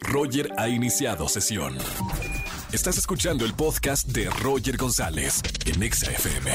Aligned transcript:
Roger 0.00 0.48
ha 0.58 0.68
iniciado 0.68 1.28
sesión. 1.28 1.76
Estás 2.72 2.98
escuchando 2.98 3.44
el 3.44 3.54
podcast 3.54 4.08
de 4.08 4.28
Roger 4.42 4.76
González 4.76 5.42
en 5.66 5.82
Exa 5.82 6.10
FM. 6.10 6.50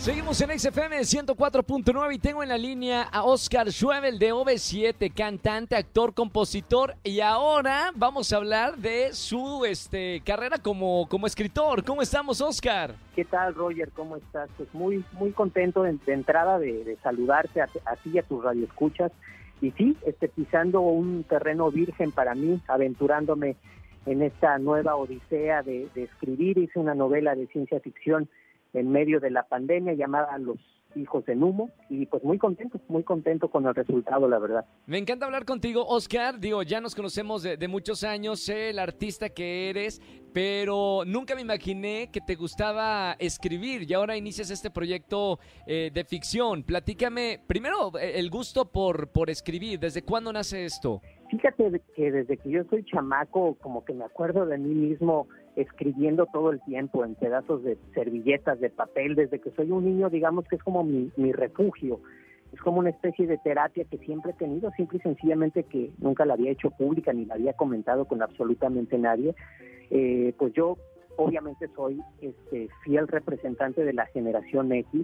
Seguimos 0.00 0.40
en 0.40 0.58
XFM 0.58 0.98
104.9 1.00 2.14
y 2.14 2.18
tengo 2.18 2.42
en 2.42 2.48
la 2.48 2.56
línea 2.56 3.02
a 3.02 3.22
Oscar 3.22 3.70
Schwebel 3.70 4.18
de 4.18 4.32
OV7, 4.32 5.12
cantante, 5.12 5.76
actor, 5.76 6.14
compositor 6.14 6.94
y 7.04 7.20
ahora 7.20 7.92
vamos 7.94 8.32
a 8.32 8.38
hablar 8.38 8.78
de 8.78 9.12
su 9.12 9.66
este, 9.66 10.22
carrera 10.24 10.56
como, 10.56 11.06
como 11.06 11.26
escritor. 11.26 11.84
¿Cómo 11.84 12.00
estamos, 12.00 12.40
Oscar? 12.40 12.94
¿Qué 13.14 13.26
tal, 13.26 13.54
Roger? 13.54 13.90
¿Cómo 13.94 14.16
estás? 14.16 14.48
Pues 14.56 14.72
muy, 14.72 15.04
muy 15.12 15.32
contento 15.32 15.82
de, 15.82 15.92
de 16.06 16.12
entrada 16.14 16.58
de, 16.58 16.82
de 16.82 16.96
saludarte 17.02 17.60
a, 17.60 17.68
a, 17.84 17.96
ti 17.96 18.12
y 18.14 18.18
a 18.18 18.22
tus 18.22 18.42
radioescuchas. 18.42 19.12
Y 19.60 19.72
sí, 19.72 19.96
este, 20.06 20.28
pisando 20.28 20.80
un 20.80 21.24
terreno 21.24 21.70
virgen 21.70 22.12
para 22.12 22.34
mí, 22.34 22.60
aventurándome 22.66 23.56
en 24.06 24.22
esta 24.22 24.58
nueva 24.58 24.96
odisea 24.96 25.62
de, 25.62 25.88
de 25.94 26.04
escribir. 26.04 26.58
Hice 26.58 26.78
una 26.78 26.94
novela 26.94 27.34
de 27.34 27.46
ciencia 27.48 27.80
ficción 27.80 28.28
en 28.72 28.90
medio 28.90 29.20
de 29.20 29.30
la 29.30 29.44
pandemia 29.44 29.94
llamada 29.94 30.38
Los 30.38 30.58
hijos 30.96 31.28
en 31.28 31.42
humo 31.42 31.70
y 31.88 32.06
pues 32.06 32.22
muy 32.24 32.38
contento, 32.38 32.80
muy 32.88 33.02
contento 33.02 33.48
con 33.48 33.66
el 33.66 33.74
resultado, 33.74 34.28
la 34.28 34.38
verdad. 34.38 34.64
Me 34.86 34.98
encanta 34.98 35.26
hablar 35.26 35.44
contigo, 35.44 35.84
Oscar. 35.86 36.38
Digo, 36.40 36.62
ya 36.62 36.80
nos 36.80 36.94
conocemos 36.94 37.42
de, 37.42 37.56
de, 37.56 37.68
muchos 37.68 38.04
años, 38.04 38.40
sé 38.40 38.70
el 38.70 38.78
artista 38.78 39.28
que 39.28 39.70
eres, 39.70 40.00
pero 40.32 41.02
nunca 41.06 41.34
me 41.34 41.42
imaginé 41.42 42.10
que 42.12 42.20
te 42.20 42.34
gustaba 42.34 43.16
escribir 43.18 43.88
y 43.88 43.94
ahora 43.94 44.16
inicias 44.16 44.50
este 44.50 44.70
proyecto 44.70 45.38
eh, 45.66 45.90
de 45.92 46.04
ficción. 46.04 46.62
Platícame, 46.62 47.40
primero, 47.46 47.92
el 47.98 48.30
gusto 48.30 48.70
por, 48.70 49.08
por 49.08 49.30
escribir, 49.30 49.78
¿desde 49.78 50.02
cuándo 50.02 50.32
nace 50.32 50.64
esto? 50.64 51.00
Fíjate 51.30 51.80
que 51.94 52.10
desde 52.10 52.36
que 52.36 52.50
yo 52.50 52.64
soy 52.64 52.84
chamaco, 52.84 53.56
como 53.60 53.84
que 53.84 53.92
me 53.92 54.04
acuerdo 54.04 54.46
de 54.46 54.58
mí 54.58 54.74
mismo 54.74 55.28
escribiendo 55.56 56.26
todo 56.26 56.50
el 56.50 56.60
tiempo 56.62 57.04
en 57.04 57.14
pedazos 57.14 57.62
de 57.62 57.76
servilletas, 57.94 58.60
de 58.60 58.70
papel, 58.70 59.14
desde 59.14 59.40
que 59.40 59.50
soy 59.50 59.70
un 59.70 59.84
niño, 59.84 60.10
digamos 60.10 60.46
que 60.46 60.56
es 60.56 60.62
como 60.62 60.84
mi, 60.84 61.10
mi 61.16 61.32
refugio, 61.32 62.00
es 62.52 62.60
como 62.60 62.78
una 62.78 62.90
especie 62.90 63.26
de 63.26 63.38
terapia 63.38 63.84
que 63.84 63.98
siempre 63.98 64.32
he 64.32 64.34
tenido, 64.34 64.70
simple 64.72 64.98
y 64.98 65.02
sencillamente 65.02 65.62
que 65.64 65.90
nunca 65.98 66.24
la 66.24 66.34
había 66.34 66.50
hecho 66.50 66.70
pública 66.70 67.12
ni 67.12 67.24
la 67.24 67.34
había 67.34 67.52
comentado 67.52 68.06
con 68.06 68.22
absolutamente 68.22 68.98
nadie. 68.98 69.34
Eh, 69.90 70.34
pues 70.36 70.52
yo 70.54 70.76
obviamente 71.16 71.68
soy 71.76 72.00
este, 72.20 72.68
fiel 72.82 73.06
representante 73.06 73.84
de 73.84 73.92
la 73.92 74.06
generación 74.06 74.72
X 74.72 75.02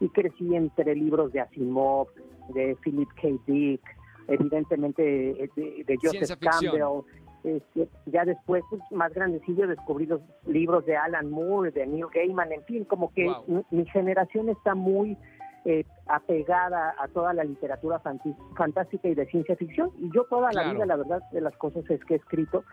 y 0.00 0.08
crecí 0.08 0.54
entre 0.54 0.94
libros 0.94 1.32
de 1.32 1.40
Asimov, 1.40 2.08
de 2.52 2.76
Philip 2.82 3.08
K. 3.20 3.28
Dick, 3.46 3.80
evidentemente 4.28 5.02
de, 5.02 5.84
de 5.84 5.96
Joseph 6.00 6.38
Campbell. 6.40 7.04
Este, 7.44 7.88
ya 8.06 8.24
después, 8.24 8.64
pues, 8.70 8.80
más 8.90 9.12
grandecillo, 9.12 9.66
descubrí 9.66 10.06
los 10.06 10.22
libros 10.46 10.86
de 10.86 10.96
Alan 10.96 11.30
Moore, 11.30 11.70
de 11.72 11.86
Neil 11.86 12.06
Gaiman, 12.12 12.50
en 12.52 12.64
fin, 12.64 12.84
como 12.84 13.12
que 13.12 13.26
wow. 13.26 13.44
mi, 13.46 13.78
mi, 13.78 13.86
generación 13.86 14.48
está 14.48 14.74
muy 14.74 15.18
eh, 15.66 15.84
apegada 16.06 16.94
a 16.98 17.08
toda 17.08 17.34
la 17.34 17.44
literatura 17.44 18.00
fantástica 18.56 19.08
y 19.08 19.14
de 19.14 19.26
ciencia 19.26 19.56
ficción. 19.56 19.90
Y 19.98 20.10
yo 20.14 20.24
toda 20.24 20.48
claro. 20.50 20.68
la 20.68 20.74
vida, 20.74 20.86
la 20.86 20.96
verdad, 20.96 21.22
de 21.32 21.40
las 21.42 21.56
cosas 21.56 21.84
es 21.90 22.02
que 22.04 22.14
he 22.14 22.16
escrito, 22.16 22.64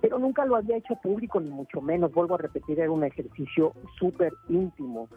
pero 0.00 0.18
nunca 0.18 0.44
lo 0.44 0.56
había 0.56 0.76
hecho 0.76 0.96
público, 0.96 1.40
ni 1.40 1.50
mucho 1.50 1.80
menos. 1.80 2.12
Vuelvo 2.12 2.34
a 2.34 2.38
repetir, 2.38 2.80
era 2.80 2.90
un 2.90 3.04
ejercicio 3.04 3.72
súper 3.98 4.32
íntimo 4.48 5.08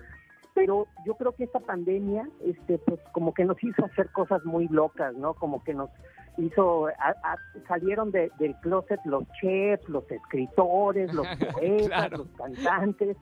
pero 0.59 0.87
yo 1.05 1.15
creo 1.15 1.31
que 1.31 1.45
esta 1.45 1.61
pandemia 1.61 2.27
este 2.41 2.77
pues 2.79 2.99
como 3.13 3.33
que 3.33 3.45
nos 3.45 3.63
hizo 3.63 3.85
hacer 3.85 4.09
cosas 4.11 4.43
muy 4.43 4.67
locas 4.67 5.15
no 5.15 5.33
como 5.33 5.63
que 5.63 5.73
nos 5.73 5.89
hizo 6.37 6.87
a, 6.87 7.09
a, 7.23 7.37
salieron 7.67 8.11
de, 8.11 8.29
del 8.39 8.55
closet 8.57 8.99
los 9.05 9.23
chefs 9.39 9.87
los 9.87 10.09
escritores 10.11 11.13
los 11.13 11.25
poetas 11.53 11.87
claro. 11.87 12.17
los 12.17 12.27
cantantes 12.37 13.17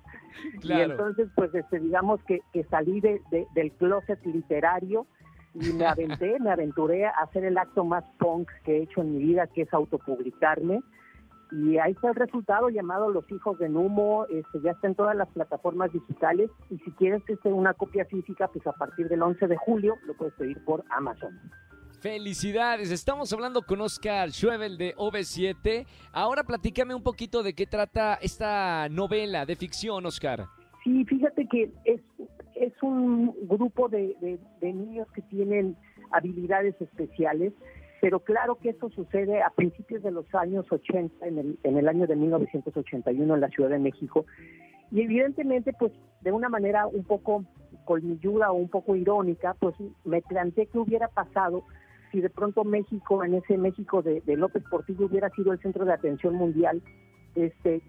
claro. 0.61 0.79
y 0.79 0.91
entonces 0.91 1.29
pues 1.35 1.53
este 1.53 1.79
digamos 1.79 2.23
que, 2.23 2.39
que 2.51 2.63
salí 2.65 3.01
de, 3.01 3.21
de, 3.29 3.45
del 3.53 3.71
closet 3.73 4.23
literario 4.25 5.05
y 5.53 5.73
me 5.73 5.85
aventé 5.85 6.39
me 6.39 6.49
aventuré 6.49 7.05
a 7.05 7.11
hacer 7.11 7.45
el 7.45 7.57
acto 7.57 7.85
más 7.85 8.03
punk 8.17 8.49
que 8.63 8.77
he 8.77 8.81
hecho 8.83 9.01
en 9.01 9.13
mi 9.13 9.23
vida 9.23 9.45
que 9.45 9.61
es 9.61 9.73
autopublicarme 9.73 10.81
y 11.51 11.77
ahí 11.77 11.93
está 11.93 12.09
el 12.09 12.15
resultado 12.15 12.69
llamado 12.69 13.09
Los 13.09 13.29
Hijos 13.31 13.57
de 13.59 13.69
Numo, 13.69 14.25
este, 14.29 14.61
ya 14.61 14.71
está 14.71 14.87
en 14.87 14.95
todas 14.95 15.15
las 15.15 15.27
plataformas 15.29 15.91
digitales 15.91 16.49
y 16.69 16.77
si 16.79 16.91
quieres 16.91 17.21
este, 17.27 17.49
una 17.49 17.73
copia 17.73 18.05
física, 18.05 18.47
pues 18.47 18.65
a 18.67 18.73
partir 18.73 19.07
del 19.07 19.21
11 19.21 19.47
de 19.47 19.57
julio 19.57 19.95
lo 20.05 20.15
puedes 20.15 20.33
pedir 20.35 20.63
por 20.65 20.83
Amazon. 20.89 21.39
Felicidades, 22.01 22.91
estamos 22.91 23.33
hablando 23.33 23.63
con 23.63 23.81
Oscar 23.81 24.29
Schwebel 24.31 24.77
de 24.77 24.95
OV7. 24.95 25.85
Ahora 26.11 26.43
platícame 26.43 26.93
un 26.93 27.01
poquito 27.01 27.41
de 27.41 27.53
qué 27.53 27.65
trata 27.65 28.15
esta 28.21 28.87
novela 28.89 29.45
de 29.45 29.55
ficción, 29.55 30.05
Oscar. 30.05 30.45
Sí, 30.83 31.05
fíjate 31.05 31.47
que 31.47 31.71
es, 31.85 32.01
es 32.55 32.73
un 32.83 33.35
grupo 33.47 33.89
de, 33.89 34.15
de, 34.21 34.39
de 34.61 34.73
niños 34.73 35.07
que 35.13 35.23
tienen 35.23 35.75
habilidades 36.11 36.79
especiales 36.79 37.53
pero 38.01 38.19
claro 38.19 38.55
que 38.55 38.69
esto 38.69 38.89
sucede 38.89 39.41
a 39.41 39.49
principios 39.49 40.03
de 40.03 40.11
los 40.11 40.33
años 40.35 40.65
80, 40.71 41.25
en 41.25 41.37
el, 41.37 41.59
en 41.63 41.77
el 41.77 41.87
año 41.87 42.07
de 42.07 42.15
1981 42.15 43.33
en 43.33 43.41
la 43.41 43.49
Ciudad 43.49 43.69
de 43.69 43.79
México, 43.79 44.25
y 44.91 45.01
evidentemente, 45.01 45.73
pues 45.77 45.91
de 46.21 46.31
una 46.31 46.49
manera 46.49 46.87
un 46.87 47.03
poco 47.03 47.43
colmilluda 47.85 48.51
o 48.51 48.55
un 48.55 48.69
poco 48.69 48.95
irónica, 48.95 49.55
pues 49.59 49.75
me 50.05 50.21
planteé 50.21 50.67
qué 50.67 50.77
hubiera 50.77 51.07
pasado 51.07 51.63
si 52.11 52.21
de 52.21 52.29
pronto 52.29 52.63
México, 52.63 53.23
en 53.23 53.33
ese 53.33 53.57
México 53.57 54.01
de, 54.01 54.21
López 54.37 54.63
Portillo, 54.69 55.07
hubiera 55.07 55.29
sido 55.31 55.51
el 55.51 55.59
centro 55.59 55.83
de 55.83 55.93
atención 55.93 56.35
mundial, 56.35 56.81
este, 57.35 57.81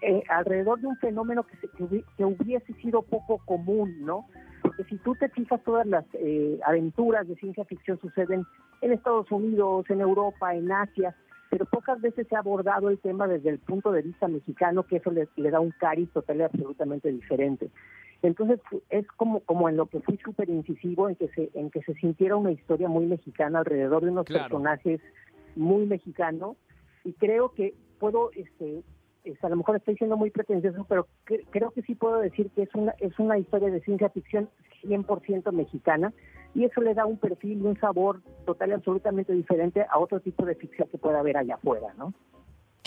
eh, 0.00 0.22
alrededor 0.30 0.80
de 0.80 0.86
un 0.86 0.96
fenómeno 0.96 1.44
que, 1.44 1.56
se, 1.56 1.68
que 2.16 2.24
hubiese 2.24 2.72
sido 2.74 3.02
poco 3.02 3.38
común, 3.44 3.94
¿no? 4.00 4.26
Porque 4.62 4.84
si 4.84 4.96
tú 4.98 5.14
te 5.14 5.28
fijas 5.28 5.62
todas 5.64 5.86
las 5.86 6.04
eh, 6.14 6.58
aventuras 6.64 7.26
de 7.28 7.36
ciencia 7.36 7.64
ficción 7.64 7.98
suceden 8.00 8.44
en 8.80 8.92
Estados 8.92 9.30
Unidos, 9.30 9.86
en 9.88 10.00
Europa, 10.00 10.54
en 10.54 10.70
Asia, 10.70 11.14
pero 11.50 11.64
pocas 11.66 12.00
veces 12.00 12.26
se 12.28 12.36
ha 12.36 12.40
abordado 12.40 12.90
el 12.90 12.98
tema 12.98 13.26
desde 13.26 13.50
el 13.50 13.58
punto 13.58 13.90
de 13.90 14.02
vista 14.02 14.28
mexicano, 14.28 14.82
que 14.82 14.96
eso 14.96 15.10
le, 15.10 15.28
le 15.36 15.50
da 15.50 15.60
un 15.60 15.70
cariz 15.72 16.10
total 16.12 16.38
y 16.38 16.42
absolutamente 16.42 17.10
diferente. 17.10 17.70
Entonces 18.22 18.60
es 18.90 19.06
como, 19.12 19.40
como 19.40 19.68
en 19.68 19.76
lo 19.76 19.86
que 19.86 20.00
fui 20.00 20.18
súper 20.18 20.50
incisivo, 20.50 21.08
en 21.08 21.16
que 21.16 21.28
se, 21.28 21.50
en 21.54 21.70
que 21.70 21.82
se 21.82 21.94
sintiera 21.94 22.36
una 22.36 22.50
historia 22.50 22.88
muy 22.88 23.06
mexicana 23.06 23.60
alrededor 23.60 24.04
de 24.04 24.10
unos 24.10 24.26
claro. 24.26 24.44
personajes 24.44 25.00
muy 25.56 25.86
mexicanos, 25.86 26.56
y 27.04 27.12
creo 27.14 27.52
que 27.52 27.74
puedo 27.98 28.30
este, 28.32 28.82
a 29.42 29.48
lo 29.48 29.56
mejor 29.56 29.76
estoy 29.76 29.96
siendo 29.96 30.16
muy 30.16 30.30
pretencioso, 30.30 30.86
pero 30.88 31.06
que, 31.26 31.44
creo 31.50 31.70
que 31.70 31.82
sí 31.82 31.94
puedo 31.94 32.18
decir 32.18 32.50
que 32.50 32.62
es 32.62 32.74
una, 32.74 32.94
es 32.98 33.18
una 33.18 33.38
historia 33.38 33.70
de 33.70 33.80
ciencia 33.80 34.08
ficción 34.10 34.48
100% 34.82 35.52
mexicana 35.52 36.12
y 36.54 36.64
eso 36.64 36.80
le 36.80 36.94
da 36.94 37.06
un 37.06 37.18
perfil 37.18 37.58
y 37.62 37.66
un 37.66 37.78
sabor 37.78 38.22
total 38.46 38.70
y 38.70 38.72
absolutamente 38.72 39.32
diferente 39.32 39.84
a 39.88 39.98
otro 39.98 40.20
tipo 40.20 40.44
de 40.44 40.54
ficción 40.54 40.88
que 40.88 40.98
pueda 40.98 41.20
haber 41.20 41.36
allá 41.36 41.56
afuera, 41.56 41.92
¿no? 41.96 42.14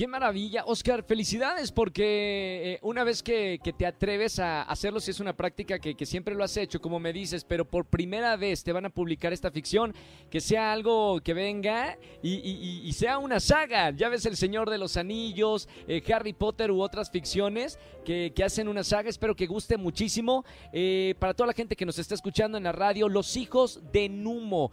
Qué 0.02 0.08
maravilla, 0.08 0.64
Oscar, 0.66 1.04
felicidades 1.04 1.72
porque 1.72 2.74
eh, 2.74 2.80
una 2.82 3.04
vez 3.04 3.22
que, 3.22 3.60
te 3.78 3.86
atreves 3.86 4.40
a 4.40 4.64
hacerlo, 4.64 5.00
si 5.00 5.12
es 5.12 5.20
una 5.20 5.34
práctica 5.34 5.78
que, 5.78 6.06
siempre 6.08 6.34
lo 6.34 6.44
has 6.44 6.58
hecho, 6.58 6.82
como 6.82 7.00
me 7.00 7.14
dices, 7.14 7.44
pero 7.44 7.66
por 7.66 7.86
primera 7.86 8.36
vez 8.36 8.64
te 8.64 8.74
van 8.74 8.88
a 8.88 8.90
publicar 8.90 9.32
esta 9.32 9.52
ficción, 9.52 9.94
que 10.32 10.42
sea 10.42 10.74
algo 10.74 11.22
que 11.22 11.36
venga 11.36 12.00
y, 12.24 12.92
sea 12.94 13.20
una 13.20 13.40
saga. 13.40 13.92
Ya 13.92 14.10
ves 14.10 14.26
El 14.26 14.38
Señor 14.38 14.72
de 14.72 14.80
los 14.80 14.98
Anillos, 14.98 15.70
eh, 15.88 16.02
Harry 16.12 16.34
Potter 16.34 16.72
u 16.72 16.82
otras 16.82 17.12
ficciones 17.12 17.78
que, 18.04 18.34
hacen 18.44 18.70
una 18.70 18.84
saga, 18.84 19.08
espero 19.08 19.36
que 19.36 19.46
guste 19.46 19.78
muchísimo. 19.78 20.44
Eh, 20.74 21.14
para 21.20 21.36
toda 21.36 21.46
la 21.46 21.54
gente 21.54 21.76
que 21.76 21.86
nos 21.86 22.00
está 22.00 22.16
escuchando 22.16 22.58
en 22.58 22.64
la 22.64 22.72
radio, 22.72 23.08
Los 23.08 23.38
Hijos 23.38 23.80
de 23.92 24.10
Numo, 24.10 24.72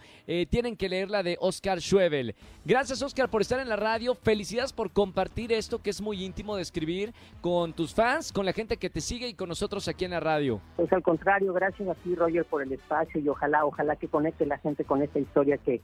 tienen 0.48 0.74
que 0.74 0.88
leer 0.88 1.10
la 1.10 1.22
de 1.22 1.36
Oscar 1.38 1.82
Schwebel. 1.82 2.34
Gracias, 2.64 3.02
Oscar, 3.02 3.28
por 3.28 3.42
estar 3.42 3.60
en 3.60 3.68
la 3.68 3.76
radio, 3.76 4.14
felicidades 4.14 4.72
por 4.72 4.90
compartir 4.90 5.17
compartir 5.18 5.50
esto 5.52 5.82
que 5.82 5.90
es 5.90 6.00
muy 6.00 6.24
íntimo 6.24 6.54
de 6.54 6.62
escribir 6.62 7.12
con 7.40 7.72
tus 7.72 7.92
fans, 7.92 8.32
con 8.32 8.46
la 8.46 8.52
gente 8.52 8.76
que 8.76 8.88
te 8.88 9.00
sigue 9.00 9.26
y 9.26 9.34
con 9.34 9.48
nosotros 9.48 9.88
aquí 9.88 10.04
en 10.04 10.12
la 10.12 10.20
radio. 10.20 10.60
Pues 10.76 10.92
al 10.92 11.02
contrario, 11.02 11.52
gracias 11.52 11.88
a 11.88 11.94
ti 11.96 12.14
Roger 12.14 12.44
por 12.44 12.62
el 12.62 12.72
espacio 12.72 13.20
y 13.20 13.28
ojalá, 13.28 13.64
ojalá 13.64 13.96
que 13.96 14.06
conecte 14.06 14.46
la 14.46 14.58
gente 14.58 14.84
con 14.84 15.02
esta 15.02 15.18
historia 15.18 15.58
que 15.58 15.80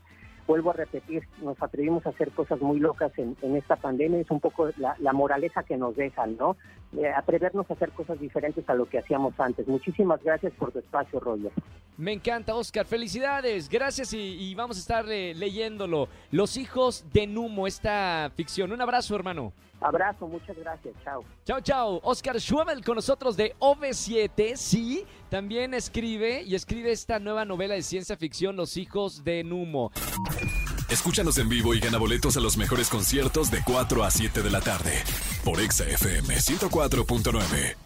vuelvo 0.47 0.69
a 0.69 0.73
repetir, 0.73 1.27
nos 1.41 1.61
atrevimos 1.61 2.05
a 2.05 2.11
hacer 2.11 2.31
cosas 2.31 2.61
muy 2.61 2.79
locas 2.79 3.11
en, 3.17 3.35
esta 3.57 3.75
pandemia, 3.75 4.21
es 4.21 4.31
un 4.31 4.39
poco 4.39 4.69
la, 4.77 4.95
la 4.99 5.11
moraleja 5.11 5.63
que 5.63 5.75
nos 5.75 5.97
dejan, 5.97 6.37
¿no? 6.37 6.55
Eh, 6.97 7.11
atrevernos 7.13 7.69
a 7.69 7.73
hacer 7.73 7.91
cosas 7.91 8.19
diferentes 8.19 8.67
a 8.69 8.73
lo 8.73 8.85
que 8.85 8.99
hacíamos 8.99 9.37
antes. 9.39 9.67
Muchísimas 9.67 10.23
gracias 10.23 10.53
por 10.53 10.71
tu 10.71 10.79
espacio, 10.79 11.19
Roger. 11.19 11.51
Me 11.97 12.13
encanta, 12.13 12.55
Oscar. 12.55 12.85
Felicidades. 12.85 13.69
Gracias 13.69 14.13
y, 14.13 14.17
y 14.17 14.55
vamos 14.55 14.77
a 14.77 14.79
estar 14.79 15.05
eh, 15.09 15.33
leyéndolo. 15.33 16.07
Los 16.31 16.57
hijos 16.57 17.05
de 17.11 17.27
Numo, 17.27 17.67
esta 17.67 18.31
ficción. 18.35 18.71
Un 18.71 18.81
abrazo, 18.81 19.15
hermano. 19.15 19.53
Abrazo, 19.81 20.27
muchas 20.27 20.57
gracias. 20.57 20.93
Chao. 21.03 21.23
Chao, 21.45 21.59
chao. 21.61 21.99
Oscar 22.03 22.39
Schwebel 22.39 22.83
con 22.83 22.95
nosotros 22.95 23.35
de 23.35 23.55
OV7. 23.59 24.55
Sí, 24.55 25.05
también 25.29 25.73
escribe 25.73 26.43
y 26.43 26.55
escribe 26.55 26.91
esta 26.91 27.19
nueva 27.19 27.45
novela 27.45 27.75
de 27.75 27.81
ciencia 27.81 28.15
ficción, 28.15 28.55
Los 28.55 28.77
hijos 28.77 29.23
de 29.23 29.43
Numo. 29.43 29.91
Escúchanos 30.89 31.37
en 31.39 31.49
vivo 31.49 31.73
y 31.73 31.79
gana 31.79 31.97
boletos 31.97 32.37
a 32.37 32.39
los 32.39 32.57
mejores 32.57 32.89
conciertos 32.89 33.51
de 33.51 33.59
4 33.65 34.03
a 34.03 34.11
7 34.11 34.41
de 34.41 34.49
la 34.51 34.61
tarde 34.61 35.03
por 35.45 35.61
Exa 35.61 35.85
FM 35.85 36.35
104.9. 36.35 37.84